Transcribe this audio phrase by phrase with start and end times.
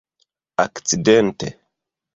[0.63, 1.47] akcidente